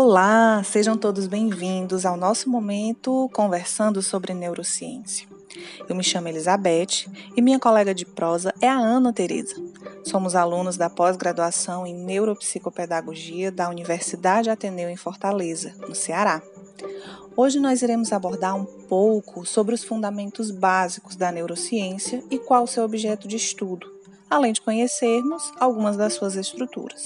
[0.00, 5.26] Olá, sejam todos bem-vindos ao nosso momento conversando sobre neurociência.
[5.88, 9.56] Eu me chamo Elizabeth e minha colega de prosa é a Ana Teresa.
[10.04, 16.40] Somos alunos da pós-graduação em Neuropsicopedagogia da Universidade Ateneu em Fortaleza, no Ceará.
[17.36, 22.84] Hoje nós iremos abordar um pouco sobre os fundamentos básicos da neurociência e qual seu
[22.84, 23.92] objeto de estudo,
[24.30, 27.02] além de conhecermos algumas das suas estruturas.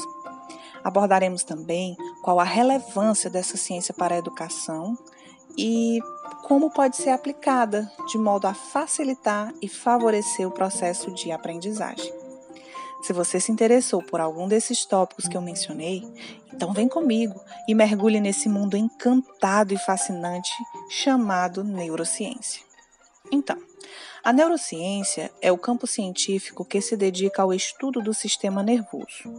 [0.85, 4.97] Abordaremos também qual a relevância dessa ciência para a educação
[5.57, 6.01] e
[6.45, 12.13] como pode ser aplicada de modo a facilitar e favorecer o processo de aprendizagem.
[13.03, 16.05] Se você se interessou por algum desses tópicos que eu mencionei,
[16.53, 20.53] então vem comigo e mergulhe nesse mundo encantado e fascinante
[20.89, 22.72] chamado neurociência.
[23.33, 23.57] Então,
[24.23, 29.33] a neurociência é o campo científico que se dedica ao estudo do sistema nervoso.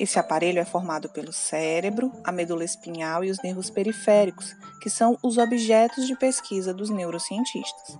[0.00, 5.16] Esse aparelho é formado pelo cérebro, a medula espinhal e os nervos periféricos, que são
[5.22, 7.96] os objetos de pesquisa dos neurocientistas.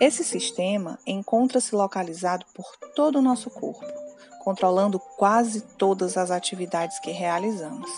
[0.00, 3.86] Esse sistema encontra-se localizado por todo o nosso corpo,
[4.42, 7.90] controlando quase todas as atividades que realizamos.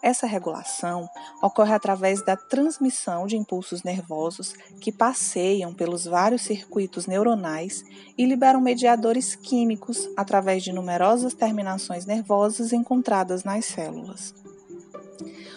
[0.00, 1.08] Essa regulação
[1.42, 7.84] ocorre através da transmissão de impulsos nervosos que passeiam pelos vários circuitos neuronais
[8.16, 14.34] e liberam mediadores químicos através de numerosas terminações nervosas encontradas nas células.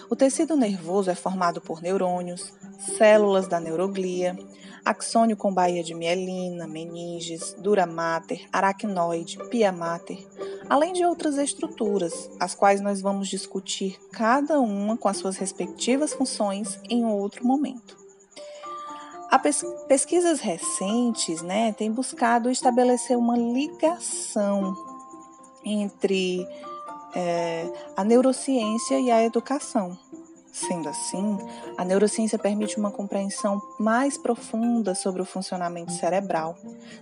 [0.09, 2.52] O tecido nervoso é formado por neurônios,
[2.97, 4.38] células da neuroglia,
[4.83, 10.25] axônio com baía de mielina, meninges, dura mater, aracnoide, pia mater,
[10.69, 16.13] além de outras estruturas, as quais nós vamos discutir cada uma com as suas respectivas
[16.13, 18.01] funções em outro momento.
[19.41, 24.75] Pes pesquisas recentes né, têm buscado estabelecer uma ligação
[25.66, 26.47] entre
[27.16, 29.97] é, a neurociência e a educação.
[30.52, 31.38] Sendo assim,
[31.77, 36.57] a neurociência permite uma compreensão mais profunda sobre o funcionamento cerebral,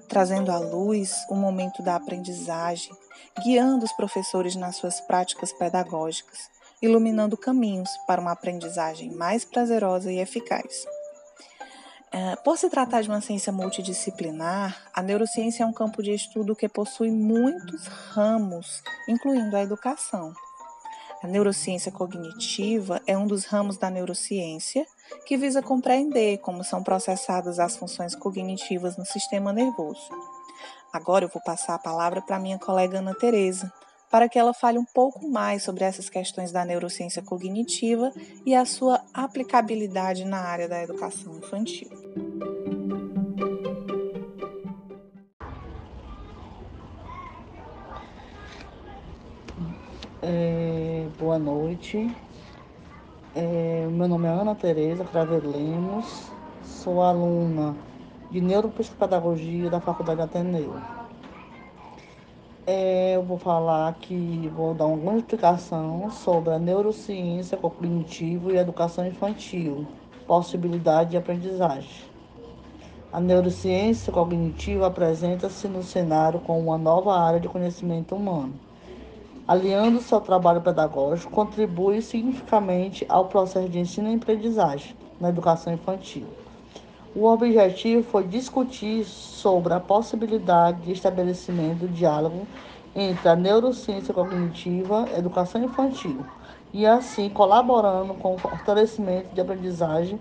[0.08, 2.96] trazendo à luz o momento da aprendizagem,
[3.44, 6.50] guiando os professores nas suas práticas pedagógicas,
[6.82, 10.86] iluminando caminhos para uma aprendizagem mais prazerosa e eficaz.
[12.12, 16.56] É, por se tratar de uma ciência multidisciplinar, a neurociência é um campo de estudo
[16.56, 20.34] que possui muitos ramos, incluindo a educação.
[21.22, 24.86] A neurociência cognitiva é um dos ramos da neurociência
[25.26, 30.10] que visa compreender como são processadas as funções cognitivas no sistema nervoso.
[30.94, 33.72] Agora eu vou passar a palavra para minha colega Ana Teresa,
[34.10, 38.12] para que ela fale um pouco mais sobre essas questões da neurociência cognitiva
[38.46, 41.90] e a sua aplicabilidade na área da educação infantil.
[50.22, 52.14] É, boa noite.
[53.34, 56.30] É, meu nome é Ana Tereza Craver Lemos,
[56.62, 57.74] sou aluna
[58.30, 60.76] de Neuropsicopedagogia da Faculdade Ateneu.
[62.68, 69.08] É, eu vou falar aqui, vou dar uma explicação sobre a neurociência cognitiva e educação
[69.08, 69.88] infantil,
[70.28, 72.10] possibilidade de aprendizagem.
[73.10, 78.69] A neurociência cognitiva apresenta-se no cenário como uma nova área de conhecimento humano
[79.50, 86.28] aliando seu trabalho pedagógico, contribui significativamente ao processo de ensino e aprendizagem na educação infantil.
[87.16, 92.46] O objetivo foi discutir sobre a possibilidade de estabelecimento do diálogo
[92.96, 96.24] entre a neurociência cognitiva e a educação infantil,
[96.72, 100.20] e assim colaborando com o fortalecimento de aprendizagem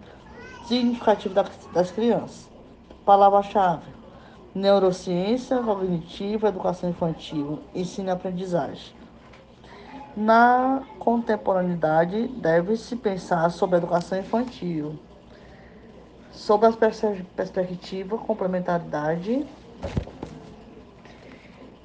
[0.64, 2.48] significativa das crianças.
[3.04, 3.92] Palavra-chave:
[4.54, 8.97] neurociência cognitiva, educação infantil, ensino e aprendizagem.
[10.20, 14.98] Na contemporaneidade, deve-se pensar sobre a educação infantil,
[16.32, 16.74] sobre as
[17.36, 19.46] perspectivas, complementaridade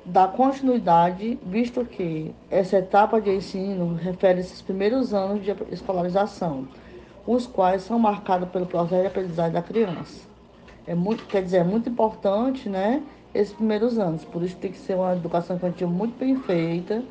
[0.03, 6.67] da continuidade, visto que essa etapa de ensino refere-se aos primeiros anos de escolarização,
[7.27, 10.27] os quais são marcados pelo processo de aprendizagem da criança.
[10.87, 14.25] É muito, quer dizer, é muito importante, né, esses primeiros anos.
[14.25, 17.03] Por isso tem que ser uma educação infantil muito bem feita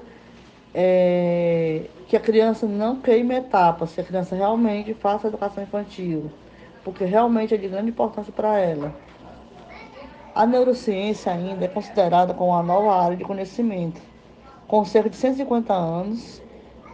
[0.75, 6.31] é, que a criança não queime etapas, se a criança realmente faça educação infantil,
[6.85, 8.95] porque realmente é de grande importância para ela.
[10.35, 14.01] A neurociência ainda é considerada como uma nova área de conhecimento,
[14.67, 16.43] com cerca de 150 anos,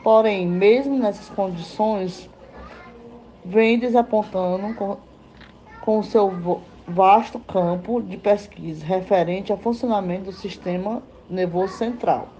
[0.02, 2.28] porém, mesmo nessas condições,
[3.44, 4.96] vem desapontando com,
[5.80, 12.38] com seu vasto campo de pesquisa referente ao funcionamento do sistema nervoso central.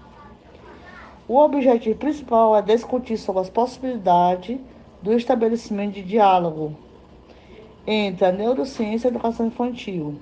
[1.29, 4.59] O objetivo principal é discutir sobre as possibilidades
[4.99, 6.75] do estabelecimento de diálogo
[7.85, 10.15] entre a neurociência e a educação infantil.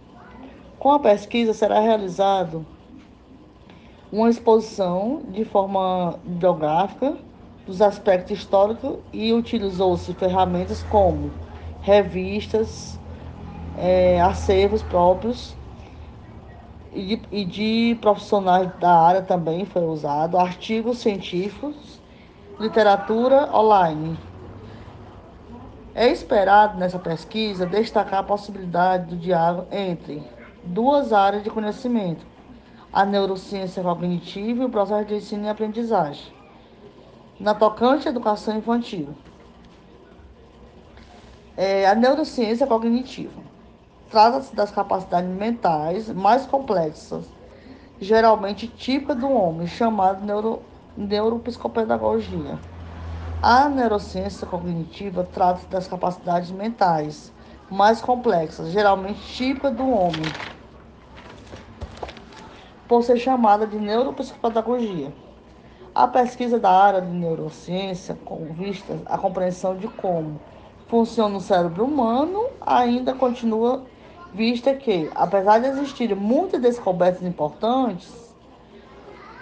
[0.77, 2.65] Com a pesquisa será realizado
[4.11, 7.15] uma exposição de forma biográfica
[7.65, 11.31] dos aspectos históricos e utilizou-se ferramentas como
[11.83, 12.99] revistas,
[13.77, 15.56] é, acervos próprios
[16.93, 22.01] e de, e de profissionais da área também foi usado, artigos científicos,
[22.59, 24.17] literatura online.
[25.93, 30.23] É esperado nessa pesquisa destacar a possibilidade do diálogo entre
[30.63, 32.25] duas áreas de conhecimento,
[32.91, 36.33] a neurociência cognitiva e o processo de ensino e aprendizagem,
[37.39, 39.09] na tocante à educação infantil.
[41.55, 43.46] É, a neurociência cognitiva
[44.09, 47.25] trata-se das capacidades mentais mais complexas,
[47.99, 50.61] geralmente típicas do homem, chamada neuro,
[50.95, 52.59] neuropsicopedagogia.
[53.41, 57.31] A neurociência cognitiva trata-se das capacidades mentais
[57.69, 60.23] mais complexas, geralmente típicas do homem,
[62.87, 65.13] por ser chamada de neuropsicopedagogia.
[65.93, 70.39] A pesquisa da área de neurociência, com vista à compreensão de como
[70.87, 73.83] funciona o cérebro humano, ainda continua
[74.37, 78.07] vista que, apesar de existirem muitas descobertas importantes,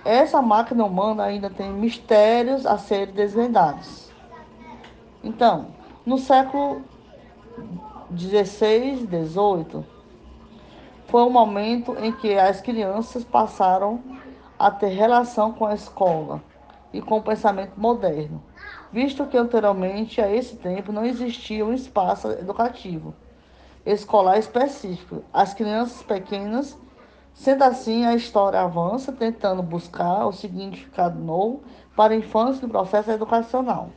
[0.05, 4.09] essa máquina humana ainda tem mistérios a serem desvendados.
[5.21, 5.67] Então,
[6.05, 6.81] no século
[8.09, 9.85] 16, 18,
[11.07, 14.01] foi o momento em que as crianças passaram
[14.57, 16.41] a ter relação com a escola
[16.93, 18.41] e com o pensamento moderno,
[18.93, 23.13] visto que anteriormente a esse tempo não existia um espaço educativo
[23.85, 25.23] escolar específico.
[25.31, 26.77] As crianças pequenas,
[27.33, 31.63] sendo assim, a história avança tentando buscar o significado novo
[31.95, 33.89] para a infância do processo educacional.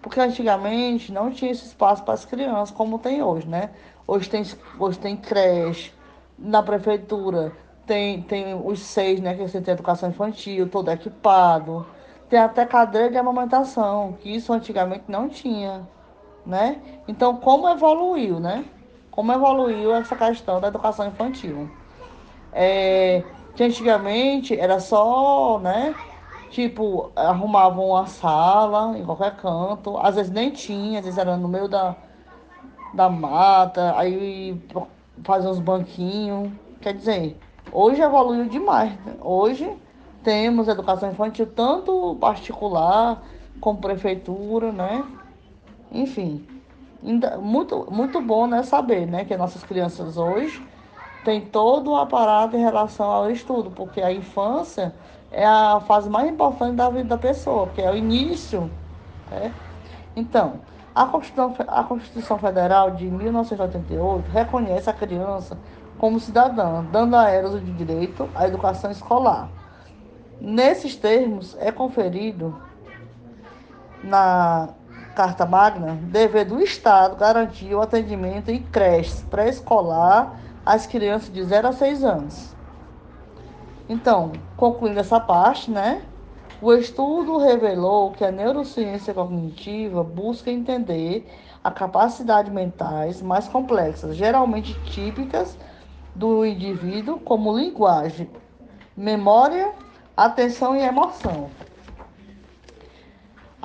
[0.00, 3.70] Porque antigamente não tinha esse espaço para as crianças como tem hoje, né?
[4.06, 4.44] Hoje tem,
[4.78, 5.92] hoje tem creche,
[6.38, 7.52] na prefeitura
[7.86, 9.34] tem, tem os seis, né?
[9.34, 11.86] Que você tem educação infantil, todo equipado.
[12.28, 15.86] Tem até cadeira de amamentação, que isso antigamente não tinha,
[16.44, 16.80] né?
[17.06, 18.64] Então, como evoluiu, né?
[19.14, 21.70] Como evoluiu essa questão da educação infantil.
[22.52, 23.22] É,
[23.54, 25.94] que antigamente era só, né?
[26.50, 31.46] Tipo, arrumavam uma sala em qualquer canto, às vezes nem tinha, às vezes era no
[31.46, 31.94] meio da,
[32.92, 34.60] da mata, aí
[35.22, 36.50] fazer uns banquinhos.
[36.80, 37.38] Quer dizer,
[37.70, 38.92] hoje evoluiu demais.
[39.04, 39.14] Né?
[39.20, 39.72] Hoje
[40.24, 43.22] temos educação infantil tanto particular
[43.60, 45.04] como prefeitura, né?
[45.92, 46.44] Enfim,
[47.40, 50.66] muito, muito bom né, saber né, que nossas crianças hoje
[51.24, 54.94] têm todo o aparato em relação ao estudo, porque a infância
[55.30, 58.70] é a fase mais importante da vida da pessoa, que é o início.
[59.30, 59.52] Né?
[60.16, 60.60] Então,
[60.94, 65.58] a Constituição, a Constituição Federal de 1988 reconhece a criança
[65.98, 69.48] como cidadã, dando a elas o direito à educação escolar.
[70.40, 72.56] Nesses termos, é conferido
[74.02, 74.68] na
[75.14, 81.68] Carta Magna, dever do Estado garantir o atendimento em creches pré-escolar às crianças de 0
[81.68, 82.54] a 6 anos.
[83.88, 86.02] Então, concluindo essa parte, né?
[86.60, 91.30] O estudo revelou que a neurociência cognitiva busca entender
[91.62, 95.56] a capacidade mentais mais complexas, geralmente típicas
[96.14, 98.28] do indivíduo, como linguagem,
[98.96, 99.72] memória,
[100.16, 101.50] atenção e emoção.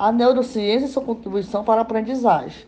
[0.02, 2.66] A neurociência e sua contribuição para a aprendizagem.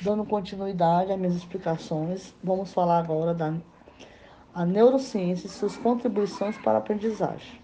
[0.00, 3.52] Dando continuidade às minhas explicações, vamos falar agora da
[4.54, 7.60] a neurociência e suas contribuições para a aprendizagem.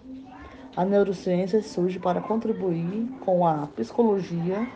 [0.75, 4.67] A neurociência surge para contribuir com a psicologia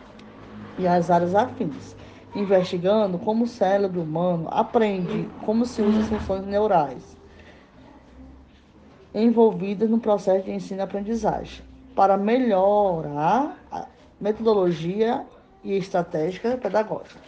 [0.80, 1.94] e as áreas afins,
[2.34, 7.16] investigando como o cérebro humano aprende como se usa as funções neurais
[9.14, 11.62] envolvidas no processo de ensino e aprendizagem,
[11.94, 13.86] para melhorar a
[14.20, 15.24] metodologia
[15.62, 17.20] e estratégia pedagógica.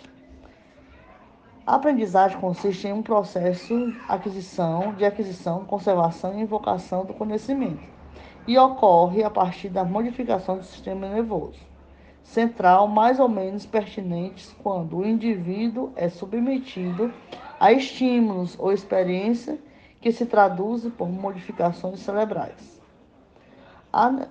[1.66, 7.83] A aprendizagem consiste em um processo aquisição, de aquisição, conservação e invocação do conhecimento
[8.47, 11.59] e ocorre a partir da modificação do sistema nervoso
[12.25, 17.12] central mais ou menos pertinentes quando o indivíduo é submetido
[17.61, 19.59] a estímulos ou experiência
[20.00, 22.74] que se traduzem por modificações cerebrais.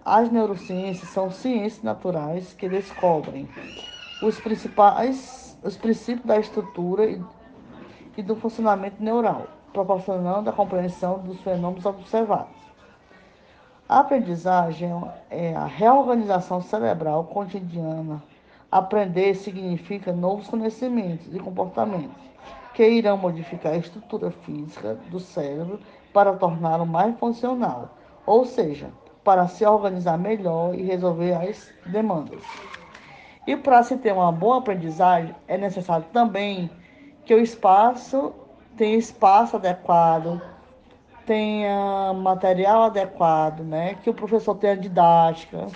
[0.04, 3.48] As neurociências são ciências naturais que descobrem
[4.22, 7.22] os principais os princípios da estrutura e,
[8.18, 12.62] e do funcionamento neural, proporcionando a compreensão dos fenômenos observados.
[13.88, 14.92] A aprendizagem
[15.30, 18.22] é a reorganização cerebral cotidiana.
[18.70, 22.22] Aprender significa novos conhecimentos e comportamentos
[22.74, 25.80] que irão modificar a estrutura física do cérebro
[26.12, 27.92] para torná-lo mais funcional,
[28.26, 28.90] ou seja,
[29.24, 32.44] para se organizar melhor e resolver as demandas.
[33.46, 36.70] E para se ter uma boa aprendizagem, é necessário também
[37.26, 38.34] que o espaço
[38.78, 40.42] tenha espaço adequado,
[41.26, 43.96] tenha material adequado, né?
[43.96, 45.68] Que o professor tenha didática,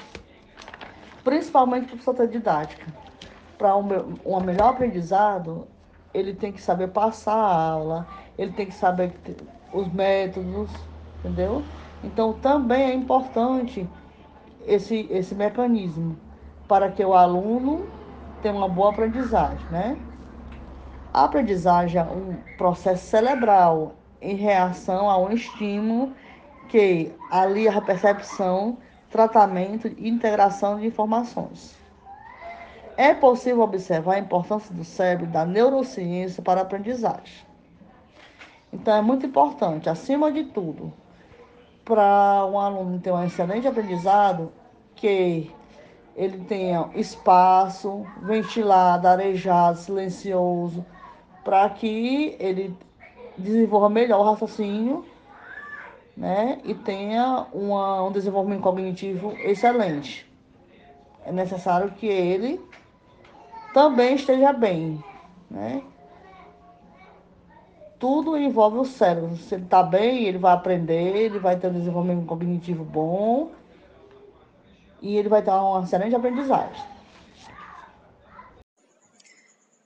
[1.24, 2.86] principalmente o professor tenha didática.
[3.58, 5.68] Para um, um melhor aprendizado,
[6.14, 9.14] ele tem que saber passar a aula, ele tem que saber
[9.74, 10.72] os métodos,
[11.20, 11.64] entendeu?
[12.04, 13.88] Então também é importante
[14.66, 16.18] esse, esse mecanismo
[16.68, 17.86] para que o aluno
[18.42, 19.98] tenha uma boa aprendizagem, né?
[21.14, 26.14] A aprendizagem é um processo cerebral em reação a um estímulo
[26.70, 28.78] que alia a percepção,
[29.10, 31.76] tratamento e integração de informações.
[32.98, 37.46] É possível observar a importância do cérebro da neurociência para a aprendizagem.
[38.74, 40.92] Então é muito importante, acima de tudo,
[41.88, 44.52] para um aluno ter um excelente aprendizado,
[44.94, 45.50] que
[46.18, 50.86] ele tenha espaço, ventilado, arejado, silencioso,
[51.46, 52.76] para que ele
[53.38, 55.06] desenvolva melhor o raciocínio
[56.16, 60.30] né, e tenha uma, um desenvolvimento cognitivo excelente.
[61.24, 62.60] É necessário que ele
[63.74, 65.02] também esteja bem.
[65.50, 65.84] Né?
[68.00, 69.36] Tudo envolve o cérebro.
[69.38, 73.52] Se ele está bem, ele vai aprender, ele vai ter um desenvolvimento cognitivo bom
[75.02, 76.84] e ele vai ter uma excelente aprendizagem.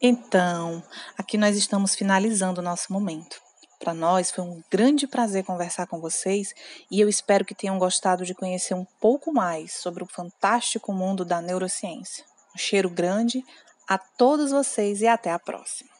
[0.01, 0.83] Então,
[1.17, 3.39] aqui nós estamos finalizando o nosso momento.
[3.79, 6.53] Para nós foi um grande prazer conversar com vocês
[6.89, 11.23] e eu espero que tenham gostado de conhecer um pouco mais sobre o fantástico mundo
[11.23, 12.25] da neurociência.
[12.55, 13.43] Um cheiro grande
[13.87, 15.90] a todos vocês e até a próxima.